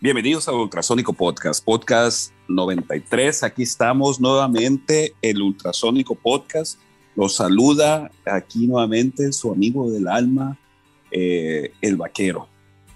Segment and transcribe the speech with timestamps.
[0.00, 3.42] Bienvenidos a Ultrasónico Podcast, podcast 93.
[3.42, 6.78] Aquí estamos nuevamente, el Ultrasónico Podcast.
[7.16, 10.56] Los saluda aquí nuevamente su amigo del alma,
[11.10, 12.46] eh, el vaquero,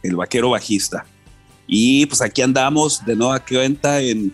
[0.05, 1.05] el vaquero bajista.
[1.67, 4.33] Y pues aquí andamos de nueva cuenta en,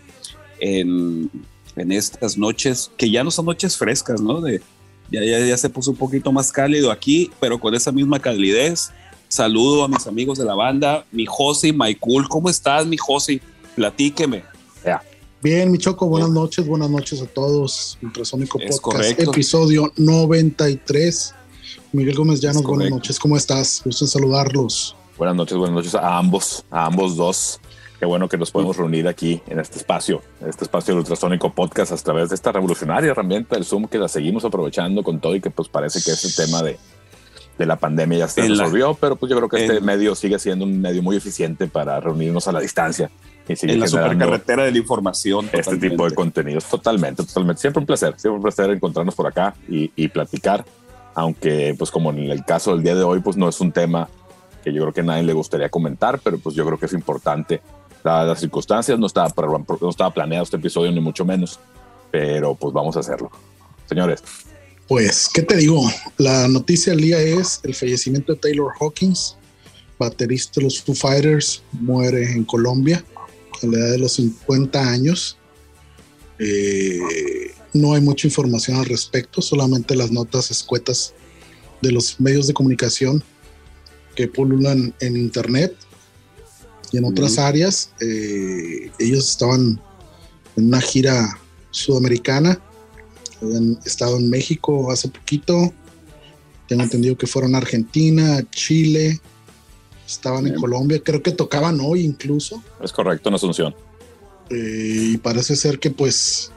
[0.61, 1.31] en,
[1.75, 4.43] en estas noches, que ya no son noches frescas, ¿no?
[4.43, 4.61] De,
[5.11, 8.91] ya, ya, ya se puso un poquito más cálido aquí, pero con esa misma calidez
[9.29, 12.27] Saludo a mis amigos de la banda, mi Josi, my cool.
[12.29, 13.41] ¿Cómo estás, mi Josi?
[13.77, 14.43] Platíqueme.
[15.41, 17.97] Bien, mi Choco, buenas noches, buenas noches a todos.
[18.03, 21.35] Ultrasónico Podcast, episodio 93.
[21.93, 23.83] Miguel Gómez Llanos, buenas noches, ¿cómo estás?
[23.85, 24.97] Gusto en saludarlos.
[25.17, 27.61] Buenas noches, buenas noches a ambos, a ambos dos.
[28.01, 31.53] Qué bueno que nos podemos reunir aquí en este espacio, en este espacio del Ultrasónico
[31.53, 35.37] Podcast a través de esta revolucionaria herramienta del Zoom que la seguimos aprovechando con todo
[35.37, 36.79] y que pues parece que es el tema de,
[37.59, 40.65] de la pandemia ya se resolvió, pero pues yo creo que este medio sigue siendo
[40.65, 43.11] un medio muy eficiente para reunirnos a la distancia.
[43.49, 45.49] Y en la supercarretera de la información.
[45.53, 47.61] Este tipo de contenidos, totalmente, totalmente.
[47.61, 50.65] Siempre un placer, siempre un placer encontrarnos por acá y, y, platicar,
[51.15, 54.09] aunque pues como en el caso del día de hoy, pues no es un tema
[54.63, 56.93] que yo creo que a nadie le gustaría comentar, pero pues yo creo que es
[56.93, 57.63] importante.
[58.05, 59.33] Dadas las circunstancias, no estaba,
[59.81, 61.59] no estaba planeado este episodio, ni mucho menos,
[62.11, 63.31] pero pues vamos a hacerlo.
[63.87, 64.23] Señores,
[64.89, 65.83] pues, ¿qué te digo?
[66.17, 69.37] La noticia del día es el fallecimiento de Taylor Hawkins,
[69.99, 73.05] baterista de los Foo Fighters, muere en Colombia
[73.63, 75.37] a la edad de los 50 años.
[76.39, 77.01] Eh,
[77.75, 81.13] no hay mucha información al respecto, solamente las notas escuetas
[81.83, 83.23] de los medios de comunicación
[84.15, 85.77] que pululan en internet
[86.93, 87.91] y en otras áreas.
[88.01, 89.79] Eh, ellos estaban
[90.57, 91.39] en una gira
[91.73, 92.59] sudamericana
[93.41, 95.73] habían estado en México hace poquito.
[96.67, 99.21] Tengo entendido que fueron a Argentina, Chile,
[100.07, 102.63] estaban en Colombia, creo que tocaban hoy incluso.
[102.83, 103.75] Es correcto, en Asunción.
[104.51, 106.51] Eh, y parece ser que pues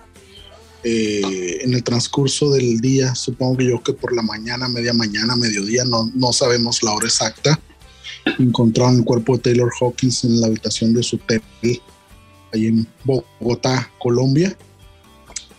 [0.83, 5.35] eh, en el transcurso del día, supongo que yo que por la mañana, media mañana,
[5.35, 7.59] mediodía, no, no sabemos la hora exacta,
[8.39, 11.41] encontraron el cuerpo de Taylor Hawkins en la habitación de su hotel
[12.53, 14.55] ahí en Bogotá, Colombia.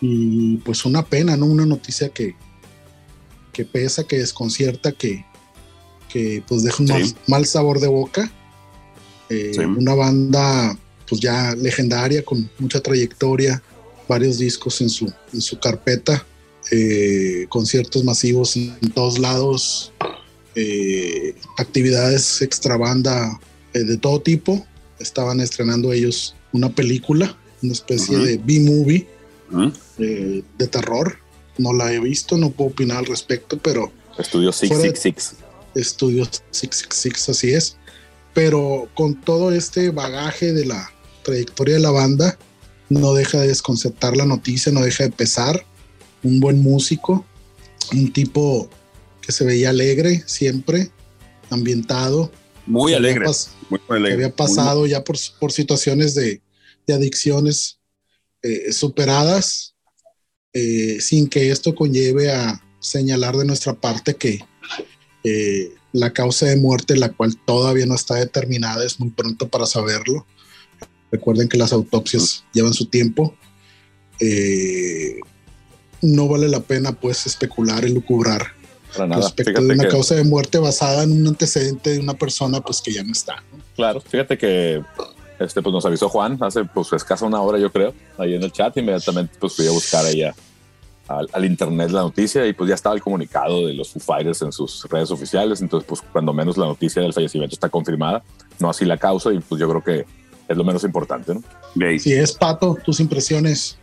[0.05, 1.45] Y pues una pena, ¿no?
[1.45, 2.35] Una noticia que,
[3.53, 5.23] que pesa, que desconcierta, que,
[6.11, 8.29] que pues deja un mal, sabor de boca.
[9.29, 10.77] Eh, una banda
[11.07, 13.63] pues ya legendaria, con mucha trayectoria,
[14.05, 16.27] varios discos en su, en su carpeta,
[16.69, 19.93] eh, conciertos masivos en, todos lados,
[20.55, 23.39] eh, actividades extra banda
[23.73, 24.67] de todo tipo.
[24.99, 29.12] Estaban estrenando ellos una película, una especie de B-movie
[29.97, 31.17] de, terror.
[31.57, 33.91] No la he visto, no puedo opinar al respecto, pero...
[34.17, 35.39] Estudio 666.
[35.75, 37.77] Estudio 666, así es.
[38.33, 40.91] Pero con todo este bagaje de la
[41.23, 42.37] trayectoria de la banda,
[42.89, 45.65] no deja de desconcertar la noticia, no deja de pesar.
[46.23, 47.25] Un buen músico,
[47.91, 48.69] un tipo
[49.21, 50.91] que se veía alegre siempre,
[51.49, 52.31] ambientado.
[52.65, 53.25] Muy alegre.
[53.69, 56.41] Que había pasado ya por, por situaciones de,
[56.87, 57.79] de adicciones
[58.43, 59.73] eh, superadas
[60.51, 64.39] eh, sin que esto conlleve a señalar de nuestra parte que
[65.23, 69.65] eh, la causa de muerte, la cual todavía no está determinada, es muy pronto para
[69.65, 70.27] saberlo.
[71.09, 73.33] Recuerden que las autopsias llevan su tiempo.
[76.01, 78.51] no vale la pena pues especular y lucubrar
[78.95, 82.91] respecto de una causa de muerte basada en un antecedente de una persona pues que
[82.91, 83.43] ya no está.
[83.75, 84.83] Claro, fíjate que
[85.39, 88.51] este, pues nos avisó Juan hace pues escasa una hora, yo creo, ahí en el
[88.51, 88.75] chat.
[88.77, 90.33] Inmediatamente pues fui a buscar ella
[91.07, 94.51] al, internet la noticia y pues ya estaba el comunicado de los Foo Fighters en
[94.51, 95.61] sus redes oficiales.
[95.61, 98.23] Entonces, pues cuando menos la noticia del fallecimiento está confirmada,
[98.59, 100.05] no así la causa y pues yo creo que
[100.47, 101.43] es lo menos importante, ¿no?
[101.99, 103.77] Si es Pato, tus impresiones.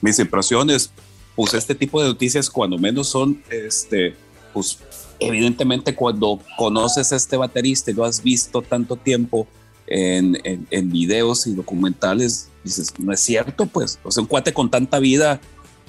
[0.00, 0.90] Mis impresiones,
[1.34, 4.14] pues este tipo de noticias cuando menos son, este,
[4.52, 4.78] pues
[5.18, 9.46] evidentemente cuando conoces a este baterista y lo has visto tanto tiempo,
[9.86, 14.70] en, en, videos y documentales, dices, no es cierto, pues, o sea, un cuate con
[14.70, 15.40] tanta vida,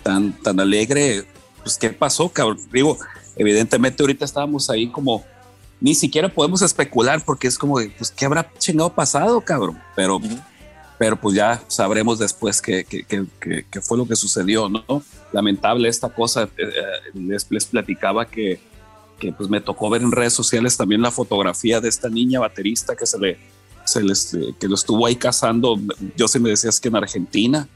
[0.04, 1.25] tan, tan alegre,
[1.63, 2.60] pues, ¿qué pasó, cabrón?
[2.71, 2.98] Digo,
[3.36, 5.25] evidentemente ahorita estábamos ahí como,
[5.80, 9.81] ni siquiera podemos especular porque es como, pues, ¿qué habrá chingado pasado, cabrón?
[9.95, 10.19] Pero,
[10.98, 15.04] pero pues ya sabremos después qué, qué, qué, qué, fue lo que sucedió, ¿no?
[15.31, 16.71] Lamentable esta cosa, eh, eh,
[17.13, 18.60] les, les platicaba que,
[19.19, 22.95] que pues me tocó ver en redes sociales también la fotografía de esta niña baterista
[22.95, 23.56] que se le
[23.88, 25.80] se les, eh, que lo estuvo ahí cazando.
[26.16, 27.68] Yo se me decías que en Argentina.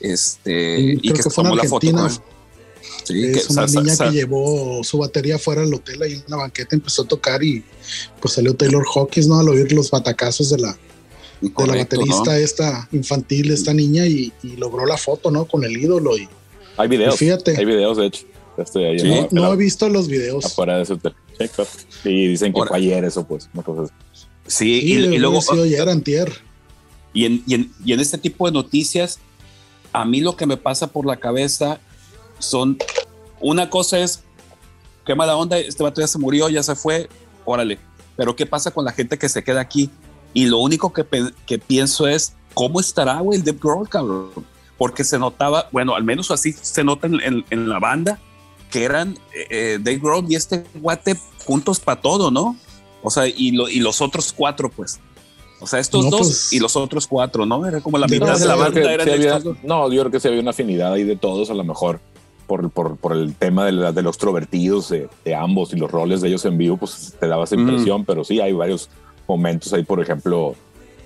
[0.00, 2.10] Este, y que, fue en Argentina.
[3.04, 6.74] Sí, es una niña que llevó su batería fuera del hotel ahí en una banqueta,
[6.74, 7.64] empezó a tocar y
[8.20, 9.38] pues salió Taylor Hawkins, ¿no?
[9.38, 10.76] Al oír los batacazos de la,
[11.40, 15.46] de la baterista esta infantil, esta niña, y, logró la foto, ¿no?
[15.46, 16.16] Con el ídolo.
[16.18, 16.28] Y,
[16.76, 17.16] hay videos.
[17.16, 17.56] fíjate.
[17.56, 18.26] Hay videos, de hecho.
[18.58, 20.44] Estoy ahí no, he visto los videos.
[20.44, 21.14] Afuera de ese hotel.
[22.04, 23.48] Y dicen que fue ayer eso, pues.
[24.46, 25.40] Sí, y, luego.
[25.52, 26.32] ayer, antier.
[27.12, 29.18] Y en, y, en, y en este tipo de noticias,
[29.92, 31.80] a mí lo que me pasa por la cabeza
[32.38, 32.78] son.
[33.40, 34.22] Una cosa es,
[35.04, 37.08] qué mala onda, este vato ya se murió, ya se fue,
[37.44, 37.78] órale.
[38.16, 39.90] Pero ¿qué pasa con la gente que se queda aquí?
[40.32, 41.04] Y lo único que,
[41.46, 44.30] que pienso es, ¿cómo estará, güey, el Dave Grohl, cabrón?
[44.78, 48.18] Porque se notaba, bueno, al menos así se nota en, en, la banda,
[48.70, 52.56] que eran eh, eh, Dave Grohl y este guate juntos para todo, ¿no?
[53.06, 54.98] O sea, y, lo, y los otros cuatro, pues.
[55.60, 57.64] O sea, estos dos pues, y los otros cuatro, ¿no?
[57.64, 58.92] Era como la mitad de la banda.
[58.92, 59.08] Eran
[59.62, 62.00] No, yo creo que sí había una afinidad ahí de todos, a lo mejor
[62.48, 66.28] por, por, por el tema de, de los extrovertidos de, ambos y los roles de
[66.28, 68.90] ellos en vivo, pues te daba esa impresión, pero sí hay varios
[69.28, 70.56] momentos ahí, por ejemplo,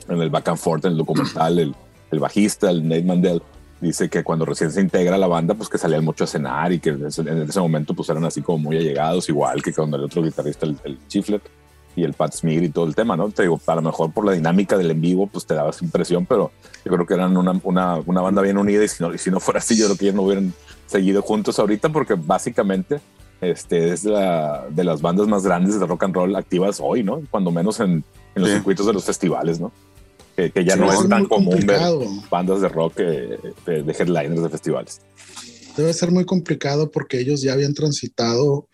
[0.08, 1.74] en el back and forth, en el documental, el,
[2.10, 3.42] el bajista, el Nate Mandel,
[3.78, 6.80] dice que cuando recién se integra la banda, pues que salían mucho a cenar y
[6.80, 10.22] que en ese, momento pues eran así como muy allegados, igual que cuando el otro
[10.22, 11.42] guitarrista, el, el Chiflet
[12.00, 13.30] y el Pat Smith y todo el tema, ¿no?
[13.30, 15.84] Te digo, a lo mejor por la dinámica del en vivo, pues te daba esa
[15.84, 16.50] impresión, pero
[16.84, 19.30] yo creo que eran una, una, una banda bien unida y si, no, y si
[19.30, 20.52] no fuera así, yo creo que ellos no hubieran
[20.86, 23.00] seguido juntos ahorita porque básicamente
[23.40, 27.22] este, es la, de las bandas más grandes de rock and roll activas hoy, ¿no?
[27.30, 28.04] Cuando menos en,
[28.34, 29.70] en los circuitos de los festivales, ¿no?
[30.36, 31.80] Que, que ya no es tan común ver
[32.30, 35.00] bandas de rock de, de headliners de festivales.
[35.76, 38.68] Debe ser muy complicado porque ellos ya habían transitado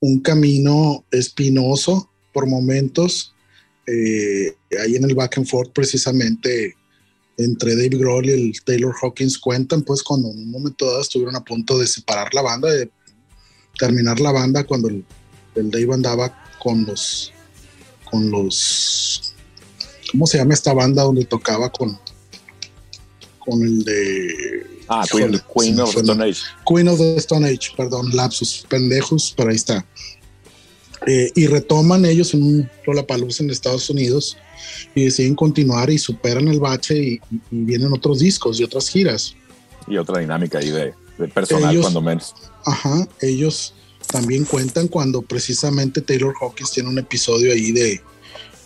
[0.00, 3.34] un camino espinoso por momentos.
[3.86, 6.76] Eh, ahí en el back and forth precisamente
[7.36, 11.36] entre Dave Grohl y el Taylor Hawkins cuentan, pues cuando en un momento dado estuvieron
[11.36, 12.90] a punto de separar la banda, de
[13.78, 15.04] terminar la banda cuando el,
[15.54, 17.32] Dave andaba con los,
[18.10, 19.34] con los,
[20.12, 21.98] ¿cómo se llama esta banda donde tocaba con,
[23.38, 24.66] con el de...
[24.92, 26.40] Ah, Queen, of the Stone Age.
[26.66, 29.86] Queen of the Stone Age, perdón, lapsus, pendejos, pero ahí está.
[31.06, 34.36] Eh, y retoman ellos en un Lollapalooza en Estados Unidos
[34.94, 37.20] y deciden continuar y superan el bache y,
[37.50, 39.34] vienen otros discos y otras giras.
[39.88, 40.94] Y otra dinámica ahí de,
[41.28, 42.34] personal cuando menos.
[42.64, 43.74] Ajá, ellos
[44.08, 48.00] también cuentan cuando precisamente Taylor Hawkins tiene un episodio ahí de,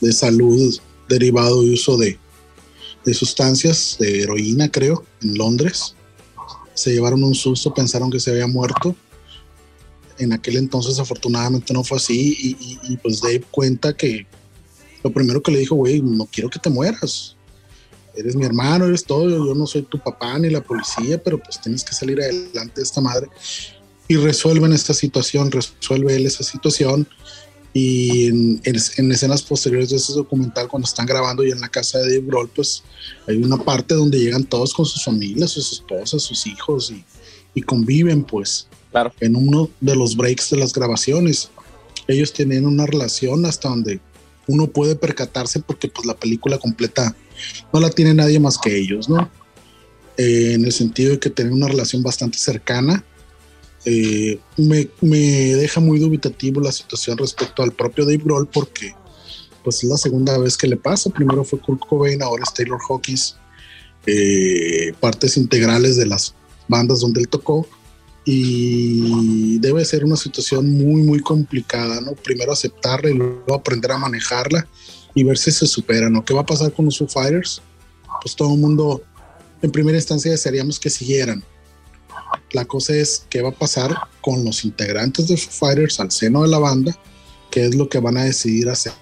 [0.01, 0.77] de salud
[1.09, 2.19] derivado de uso de,
[3.05, 5.95] de sustancias, de heroína creo, en Londres.
[6.75, 8.97] Se llevaron un susto, pensaron que se había muerto
[10.19, 14.27] en aquel entonces afortunadamente no fue así y, y, pues Dave cuenta que
[15.03, 17.37] lo primero que le dijo, güey, no quiero que te mueras.
[18.17, 21.61] Eres mi hermano, eres todo, yo no soy tu papá ni la policía, pero pues
[21.61, 23.29] tienes que salir adelante de esta madre.
[24.07, 27.09] Y resuelven esta situación, resuelve él esa situación.
[27.73, 31.99] Y en, en, escenas posteriores de ese documental, cuando están grabando y en la casa
[31.99, 32.85] de Dave Grohl, pues
[33.27, 37.05] hay una parte donde llegan todos con sus familias, sus esposas, sus hijos y,
[37.53, 38.69] y conviven, pues.
[38.95, 39.13] Claro.
[39.19, 41.51] En uno de los breaks de las grabaciones.
[42.07, 43.99] Ellos tienen una relación hasta donde
[44.47, 47.17] uno puede percatarse porque pues la película completa
[47.73, 49.29] no la tiene nadie más que ellos, ¿no?
[50.17, 53.05] Eh, en el sentido de que tienen una relación bastante cercana.
[53.85, 58.95] Eh, me, deja muy dubitativo la situación respecto al propio Dave Grohl porque
[59.65, 61.11] pues es la segunda vez que le pasa.
[61.11, 63.35] Primero fue Kurt Cobain, ahora es Taylor Hawkins,
[64.07, 66.33] eh, partes integrales de las
[66.69, 67.67] bandas donde él tocó
[68.25, 72.13] y debe ser una situación muy, muy complicada, ¿no?
[72.13, 74.67] Primero aceptarla y luego aprender a manejarla
[75.15, 76.25] y ver si se supera, ¿no?
[76.25, 77.61] ¿Qué va a pasar con los Foo Fighters?
[78.23, 79.03] Pues todo el mundo,
[79.63, 81.45] en primera instancia, desearíamos que siguieran.
[82.53, 86.43] La cosa es qué va a pasar con los integrantes de Foo Fighters al seno
[86.43, 86.99] de la banda,
[87.51, 88.93] qué es lo que van a decidir hacer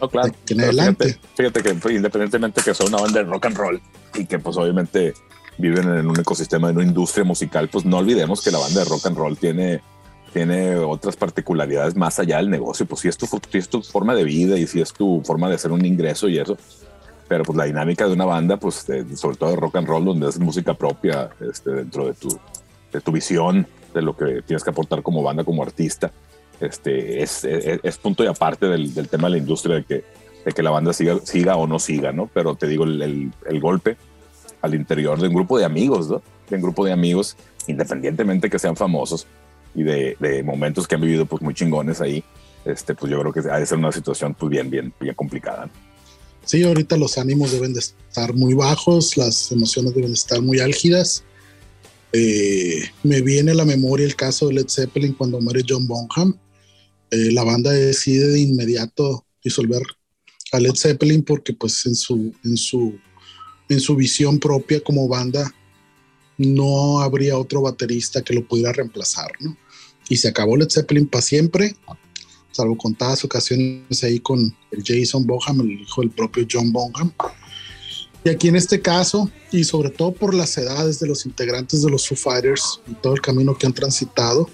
[0.00, 0.34] no, claro.
[0.48, 1.18] en adelante.
[1.36, 3.82] Fíjate, fíjate, que independientemente que sea una banda de rock and roll
[4.14, 5.14] y que pues obviamente
[5.58, 8.90] viven en un ecosistema, en una industria musical, pues no olvidemos que la banda de
[8.90, 9.80] rock and roll tiene,
[10.32, 12.86] tiene otras particularidades más allá del negocio.
[12.86, 15.48] Pues si es, tu, si es tu forma de vida y si es tu forma
[15.48, 16.56] de hacer un ingreso y eso.
[17.28, 20.28] Pero pues la dinámica de una banda, pues sobre todo de rock and roll, donde
[20.28, 22.28] es música propia este, dentro de tu,
[22.92, 26.12] de tu visión, de lo que tienes que aportar como banda, como artista,
[26.60, 30.04] este, es, punto y aparte del, tema de la industria de que,
[30.44, 32.28] de que la banda siga, siga o no siga, ¿no?
[32.32, 33.96] Pero te digo, el, el golpe
[34.64, 36.22] al interior de un grupo de amigos, ¿no?
[36.48, 39.26] De un grupo de amigos, independientemente que sean famosos
[39.74, 42.24] y de, de, momentos que han vivido pues muy chingones ahí,
[42.64, 45.70] este, pues yo creo que ha de ser una situación pues bien, bien, bien complicada.
[46.44, 50.60] Sí, ahorita los ánimos deben de estar muy bajos, las emociones deben de estar muy
[50.60, 51.24] álgidas.
[52.12, 56.38] Eh, me viene a la memoria el caso de Led Zeppelin cuando muere John Bonham.
[57.10, 59.82] Eh, la banda decide de inmediato disolver
[60.52, 62.98] a Led Zeppelin porque pues en su, en su,
[63.68, 65.52] en su visión propia como banda
[66.36, 69.56] no habría otro baterista que lo pudiera reemplazar, ¿no?
[70.08, 71.76] Y se acabó Led Zeppelin para siempre,
[72.50, 77.12] salvo contadas ocasiones ahí con el Jason Bonham, el hijo del propio John Bonham.
[78.24, 81.90] Y aquí en este caso, y sobre todo por las edades de los integrantes de
[81.90, 84.48] los Foo Fighters y todo el camino que han transitado,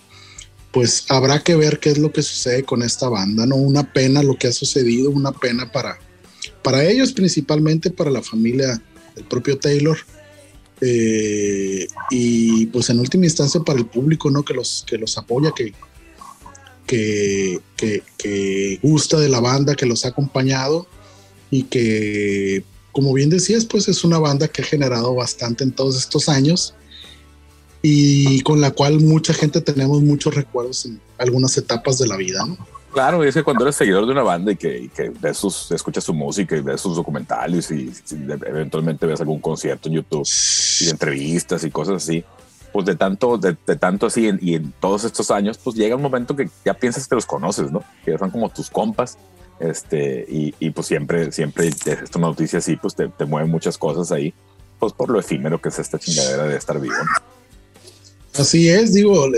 [0.73, 3.57] pues habrá que ver qué es lo que sucede con esta banda, ¿no?
[3.57, 5.99] Una pena lo que ha sucedido, una pena para,
[6.63, 8.81] para ellos, principalmente para la familia
[9.15, 9.99] del propio Taylor.
[10.81, 14.43] Eh, y pues en última instancia para el público, ¿no?
[14.45, 15.75] Que los, que los apoya, que,
[16.87, 20.87] que, que, que gusta de la banda, que los ha acompañado
[21.51, 25.99] y que, como bien decías, pues es una banda que ha generado bastante en todos
[25.99, 26.75] estos años
[27.83, 32.45] y con la cual mucha gente tenemos muchos recuerdos en algunas etapas de la vida,
[32.47, 32.59] ¿no?
[32.93, 36.03] Claro, es que cuando eres seguidor de una banda y que, que ves sus, escuchas
[36.03, 37.93] su música y ves sus documentales y,
[38.47, 40.29] eventualmente ves algún concierto en YouTube
[40.81, 42.25] y entrevistas y cosas así,
[42.73, 46.35] pues de tanto, de, tanto así y en todos estos años, pues llega un momento
[46.35, 47.85] que ya piensas que los conoces, ¿no?
[48.05, 49.19] Que son como tus compas,
[49.61, 54.11] este, y, y pues siempre, siempre esta noticia así, pues te, te mueve muchas cosas
[54.11, 54.35] ahí,
[54.81, 56.95] pues por lo efímero que es esta chingadera de estar vivo.
[58.41, 59.29] Así es, digo,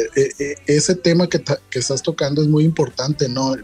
[0.66, 1.42] ese tema que,
[1.72, 3.54] estás tocando es muy importante, ¿no?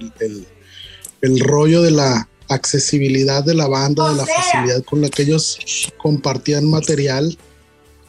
[1.20, 5.58] El, rollo de la accesibilidad de la banda, de la facilidad con la que ellos
[5.98, 7.36] compartían material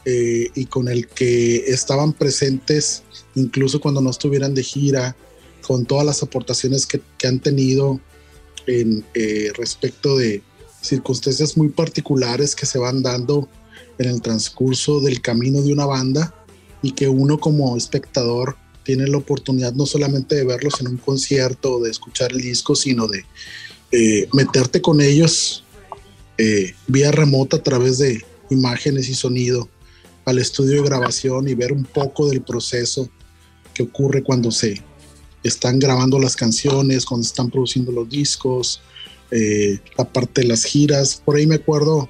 [0.04, 3.02] eh, y con el que estaban presentes
[3.34, 5.16] incluso cuando no estuvieran de gira,
[5.66, 8.00] con todas las aportaciones que, han tenido
[8.66, 10.42] en, eh, respecto de
[10.80, 13.48] circunstancias muy particulares que se van dando
[13.98, 16.34] en el transcurso del camino de una banda
[16.82, 21.76] y que uno como espectador tiene la oportunidad no solamente de verlos en un concierto
[21.76, 23.24] o de escuchar el disco, sino de
[23.92, 25.64] eh, meterte con ellos
[26.38, 29.68] eh, vía remota a través de imágenes y sonido
[30.24, 33.10] al estudio de grabación y ver un poco del proceso
[33.74, 34.82] que ocurre cuando se
[35.42, 38.80] están grabando las canciones, cuando están produciendo los discos,
[39.30, 41.22] eh, la de las giras.
[41.24, 42.08] Por ahí me acuerdo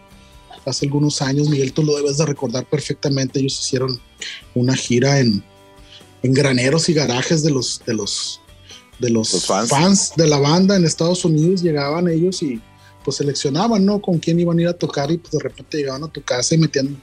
[0.64, 4.00] hace algunos años, Miguel, tú lo debes de recordar perfectamente, ellos hicieron
[4.54, 5.42] una gira en,
[6.22, 8.40] en graneros y garajes de los, de los,
[8.98, 10.12] de los, fans.
[10.16, 12.60] de la banda en Estados Unidos, llegaban ellos y
[13.04, 14.00] pues seleccionaban, ¿no?
[14.00, 16.54] Con quién iban a ir a tocar y pues de repente llegaban a tu casa
[16.54, 17.00] y metían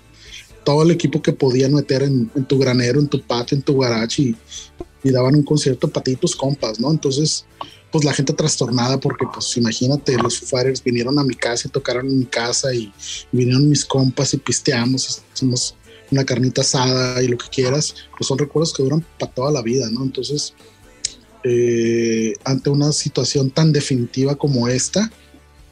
[0.64, 4.22] todo el equipo que podían meter en, tu granero, en tu patio, en tu garage
[4.22, 4.36] y,
[5.04, 6.92] y daban un concierto para ti y tus compas, ¿no?
[6.92, 7.46] Entonces,
[7.92, 12.08] pues la gente trastornada porque pues imagínate, los Foo vinieron a mi casa y tocaron
[12.08, 12.92] en mi casa y,
[13.32, 15.76] vinieron mis compas y pisteamos, hicimos
[16.12, 19.62] una carnita asada y lo que quieras, pues son recuerdos que duran para toda la
[19.62, 20.04] vida, ¿no?
[20.04, 20.54] Entonces,
[21.44, 25.12] eh, ante una situación tan definitiva como esta,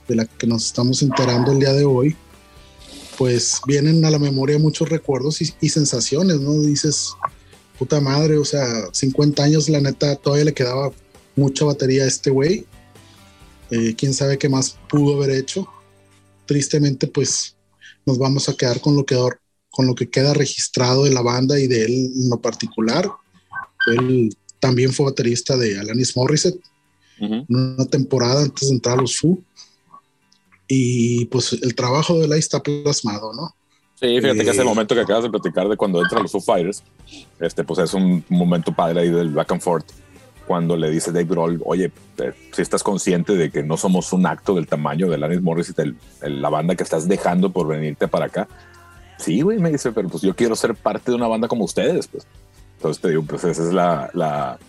[0.07, 2.15] de la que nos estamos enterando el día de hoy,
[3.17, 6.53] pues vienen a la memoria muchos recuerdos y, y sensaciones, ¿no?
[6.61, 7.13] Dices,
[7.79, 10.91] puta madre, o sea, 50 años, la neta, todavía le quedaba
[11.35, 12.65] mucha batería este güey.
[13.71, 15.67] Eh, quién sabe qué más pudo haber hecho.
[16.45, 17.55] Tristemente, pues
[18.05, 19.17] nos vamos a quedar con lo que,
[19.69, 23.09] con lo que queda registrado de la banda y de él en lo particular.
[23.87, 26.61] Él también fue baterista de Alanis Morissette
[27.19, 29.41] una temporada antes de entrar a los Foo.
[30.67, 33.55] Y pues el trabajo de él ahí está plasmado, ¿no?
[33.99, 36.31] Sí, fíjate que es el eh, momento que acabas de platicar de cuando entran los
[36.31, 36.83] Foo Fighters.
[37.39, 39.85] Este, pues es un momento padre ahí del back and forth
[40.45, 44.25] cuando le dice Dave Grohl, oye, eh, si estás consciente de que no somos un
[44.25, 48.25] acto del tamaño de Alanis Morris y la banda que estás dejando por venirte para
[48.25, 48.47] acá.
[49.17, 52.07] Sí, güey, me dice, pero pues yo quiero ser parte de una banda como ustedes,
[52.07, 52.27] pues.
[52.77, 54.59] Entonces te digo, pues esa es la, la,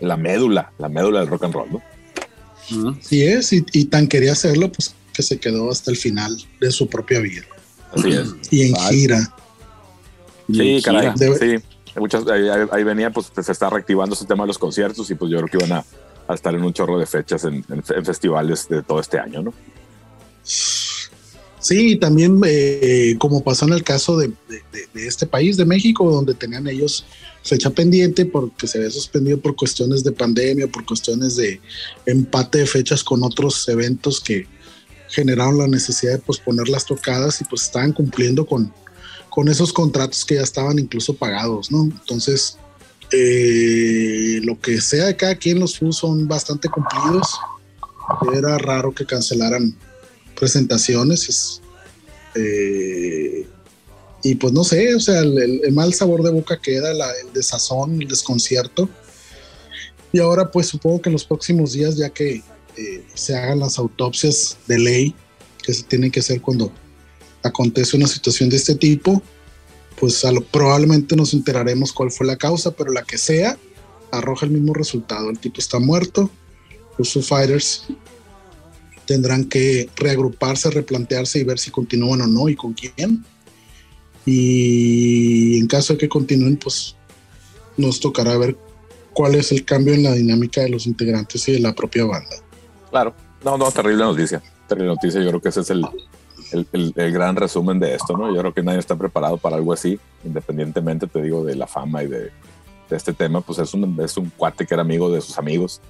[0.00, 1.82] la médula, la médula del rock and roll, ¿no?
[3.00, 6.88] Sí es, y, tan quería hacerlo, pues que se quedó hasta el final de su
[6.88, 7.42] propia vida.
[7.92, 8.34] Así es.
[8.50, 9.34] Y en gira.
[10.52, 11.62] Sí, caray, sí
[11.98, 15.38] muchas, ahí, venía, pues se está reactivando ese tema de los conciertos y pues yo
[15.38, 17.64] creo que iban a, estar en un chorro de fechas en,
[18.04, 19.54] festivales de todo este año, ¿no?
[21.60, 24.32] Sí, también eh, como pasó en el caso de,
[24.94, 27.04] este país, de México, donde tenían ellos
[27.42, 31.60] fecha pendiente porque se había suspendido por cuestiones de pandemia, por cuestiones de
[32.06, 34.46] empate de fechas con otros eventos que
[35.08, 38.72] generaron la necesidad de posponer las tocadas y pues estaban cumpliendo con,
[39.30, 41.84] con esos contratos que ya estaban incluso pagados, ¿no?
[41.84, 42.58] Entonces,
[43.12, 47.38] eh, lo que sea de cada quien, los FUS son bastante cumplidos.
[48.34, 49.76] Era raro que cancelaran
[50.34, 51.60] presentaciones.
[52.34, 53.46] Eh,
[54.22, 58.08] y pues no sé, o sea, el, mal sabor de boca queda, el desazón, el
[58.08, 58.88] desconcierto.
[60.12, 62.42] Y ahora pues supongo que en los próximos días, ya que
[62.76, 65.14] eh, se hagan las autopsias de ley
[65.62, 66.72] que se tienen que hacer cuando
[67.42, 69.22] acontece una situación de este tipo,
[69.98, 73.58] pues probablemente nos enteraremos cuál fue la causa, pero la que sea,
[74.10, 75.30] arroja el mismo resultado.
[75.30, 76.30] El tipo está muerto,
[76.96, 77.84] los Foo Fighters
[79.06, 83.24] tendrán que reagruparse, replantearse y ver si continúan o no y con quién.
[84.26, 86.94] Y en caso de que continúen, pues
[87.78, 88.58] nos tocará ver
[89.14, 92.36] cuál es el cambio en la dinámica de los integrantes y de la propia banda.
[92.90, 93.14] Claro,
[93.44, 94.42] no, no, terrible noticia.
[94.68, 95.22] Terrible noticia.
[95.22, 95.82] Yo creo que ese es el,
[96.52, 98.34] el, el, gran resumen de esto, ¿no?
[98.34, 102.02] Yo creo que nadie está preparado para algo así, independientemente, te digo, de la fama
[102.02, 102.30] y de,
[102.88, 105.80] de este tema, pues es un, es un cuate que era amigo de sus amigos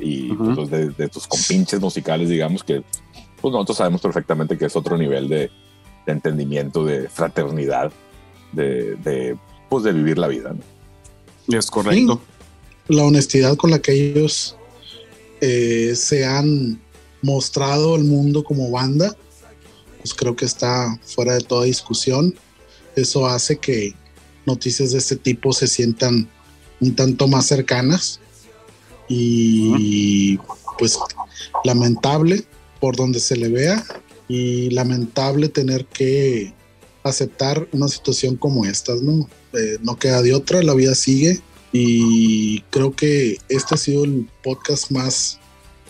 [0.00, 2.82] y, pues, de, de, tus compinches musicales, digamos, que
[3.40, 5.50] pues nosotros sabemos perfectamente que es otro nivel de,
[6.06, 7.92] de entendimiento, de fraternidad,
[8.52, 9.36] de, de,
[9.68, 11.56] pues de vivir la vida, ¿no?
[11.56, 12.20] Es correcto.
[12.88, 14.56] la honestidad con la que ellos
[15.40, 16.80] eh, se han
[17.22, 19.16] mostrado al mundo como banda,
[20.08, 22.34] pues creo que está fuera de toda discusión.
[22.96, 23.94] Eso hace que
[24.46, 26.26] noticias de este tipo se sientan
[26.80, 28.18] un tanto más cercanas
[29.06, 30.38] y
[30.78, 30.98] pues
[31.62, 32.42] lamentable
[32.80, 33.84] por donde se le vea
[34.28, 36.54] y lamentable tener que
[37.02, 39.28] aceptar una situación como esta, ¿no?
[39.52, 44.26] Eh, no queda de otra, la vida sigue y creo que este ha sido el
[44.42, 45.38] podcast más,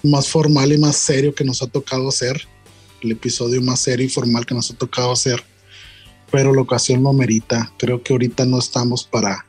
[0.03, 2.49] más formal y más serio que nos ha tocado hacer
[3.03, 5.43] el episodio más serio y formal que nos ha tocado hacer,
[6.31, 7.73] pero la ocasión lo merita.
[7.79, 9.47] Creo que ahorita no estamos para,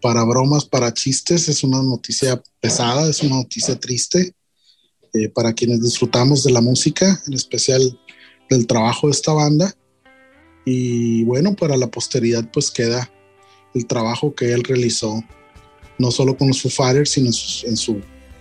[0.00, 1.48] para bromas, para chistes.
[1.48, 4.34] Es una noticia pesada, es una noticia triste
[5.14, 7.98] eh, para quienes disfrutamos de la música, en especial
[8.50, 9.74] del trabajo de esta banda.
[10.64, 13.10] Y bueno, para la posteridad pues queda
[13.74, 15.22] el trabajo que él realizó,
[15.98, 18.00] no solo con los Foo Fighters, sino en su,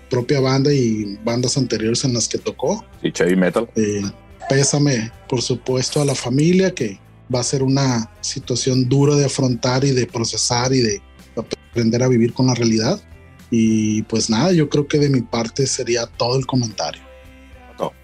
[0.09, 2.85] propia banda y bandas anteriores en las que tocó.
[3.03, 3.69] Y heavy metal.
[3.75, 4.01] Eh,
[4.49, 6.99] Pésame, por supuesto, a la familia, que
[7.33, 11.01] va a ser una situación dura de afrontar y de procesar y de
[11.35, 13.01] aprender a vivir con la realidad.
[13.51, 17.01] Y pues nada, yo creo que de mi parte sería todo el comentario.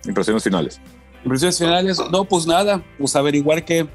[0.06, 0.80] impresiones finales.
[1.24, 3.88] Impresiones finales, no, pues nada, pues averiguar qué,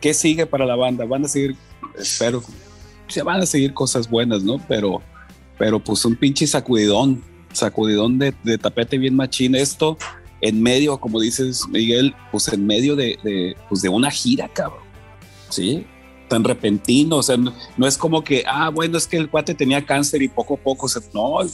[0.00, 1.06] qué sigue para la banda.
[1.06, 1.56] Van a seguir,
[1.98, 2.42] espero,
[3.08, 4.58] se van a seguir cosas buenas, ¿no?
[4.68, 5.02] Pero,
[5.58, 9.54] pero pues un pinche sacudidón, sacudidón de, de tapete bien machín.
[9.54, 9.96] Esto
[10.44, 14.82] en medio, como dices, Miguel, pues en medio de, de, pues de una gira, cabrón.
[15.48, 15.86] Sí,
[16.28, 17.16] tan repentino.
[17.16, 20.28] O sea, no, es como que, ah, bueno, es que el cuate tenía cáncer y
[20.28, 21.00] poco a poco se.
[21.14, 21.48] No, o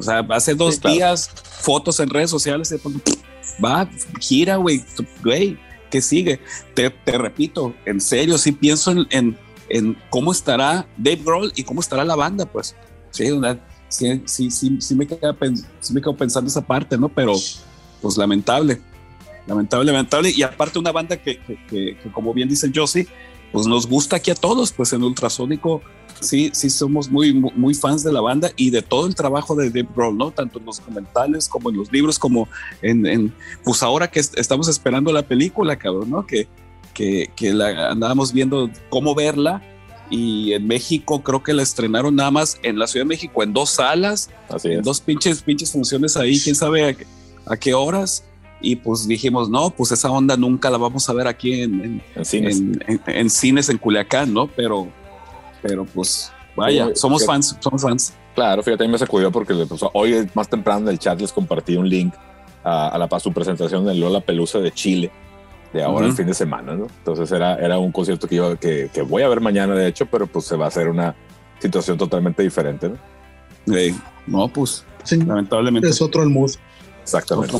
[0.00, 2.74] sea, hace dos días, fotos en redes sociales,
[3.64, 3.88] va,
[4.20, 4.84] gira, güey,
[5.22, 5.56] güey,
[5.88, 6.40] ¿qué sigue?
[6.74, 11.80] Te, te, repito, en serio, sí pienso en, en, cómo estará Dave Grohl y cómo
[11.80, 12.74] estará la banda, pues.
[13.12, 13.28] Sí,
[13.88, 15.36] sí, sí, sí, sí, me quedo,
[15.78, 17.08] sí me quedo pensando esa parte, ¿no?
[17.08, 17.36] Pero
[18.00, 18.80] pues lamentable,
[19.46, 20.30] lamentable, lamentable.
[20.30, 23.06] Y aparte una banda que, que, como bien dice Josie,
[23.52, 25.82] pues nos gusta aquí a todos, pues en Ultrasónico
[26.20, 29.70] sí, sí somos muy, muy fans de la banda y de todo el trabajo de
[29.70, 30.30] Dave Grohl, ¿no?
[30.30, 32.48] Tanto en los documentales como en los libros, como
[32.82, 36.26] en, en pues ahora que estamos esperando la película, cabrón, ¿no?
[36.26, 36.48] Que,
[36.94, 39.62] que, que la andábamos viendo cómo verla
[40.10, 43.52] y en México creo que la estrenaron nada más en la Ciudad de México en
[43.52, 44.30] dos salas,
[44.64, 46.96] en dos pinches, pinches funciones ahí, quién sabe
[47.46, 48.24] a qué horas.
[48.60, 52.24] Y pues dijimos, no, pues esa onda nunca la vamos a ver aquí en, en,
[52.24, 52.62] cines.
[53.06, 54.46] en, cines en Culiacán, ¿no?
[54.46, 54.88] Pero,
[55.62, 58.14] pero pues vaya, somos fans, somos fans.
[58.34, 61.32] Claro, fíjate, a mí me sacudió porque pues, hoy más temprano en el chat les
[61.32, 62.14] compartí un link
[62.64, 65.10] a, la, su presentación de Lola Pelusa de Chile
[65.72, 66.86] de ahora el fin de semana, ¿no?
[66.98, 70.06] Entonces era, era un concierto que yo que, que, voy a ver mañana, de hecho,
[70.06, 71.14] pero pues se va a hacer una
[71.58, 72.96] situación totalmente diferente, ¿no?
[74.26, 75.88] no, pues lamentablemente.
[75.88, 76.52] Es otro el mood.
[77.06, 77.56] Exactamente.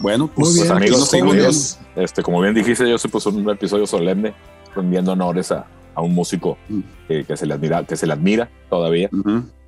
[0.00, 4.34] Bueno, pues, pues amigos, este, como bien dijiste, yo se puso un episodio solemne,
[4.74, 6.80] rendiendo honores a, a un músico mm.
[7.26, 9.10] que, se le admira, que se le admira todavía.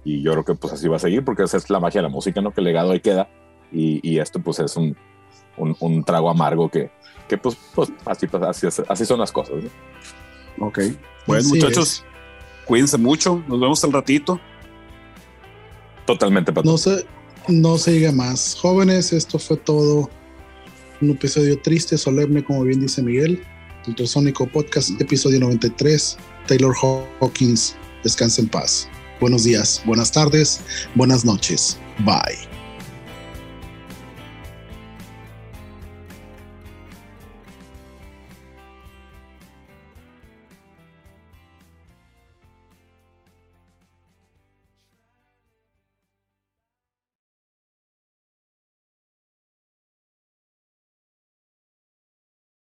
[0.02, 2.04] Y yo creo que pues así va a seguir, porque esa es la magia de
[2.04, 2.52] la música, ¿no?
[2.52, 3.28] Que el legado ahí queda.
[3.70, 4.96] Y, y esto pues es un,
[5.58, 6.90] un, trago amargo que,
[7.28, 9.56] que pues, pues así, así, así son las cosas.
[10.58, 10.78] Ok.
[11.26, 12.02] Bueno, muchachos,
[12.64, 13.44] cuídense mucho.
[13.46, 14.40] Nos vemos al ratito.
[16.06, 17.04] Totalmente, No sé,
[17.48, 18.56] no se diga más.
[18.60, 20.10] Jóvenes, esto fue todo.
[21.00, 23.42] Un episodio triste, solemne, como bien dice Miguel.
[23.86, 26.16] Ultrasónico Podcast, episodio 93.
[26.46, 26.74] Taylor
[27.20, 28.88] Hawkins, descansa en paz.
[29.20, 30.60] Buenos días, buenas tardes,
[30.94, 31.78] buenas noches.
[32.04, 32.55] Bye.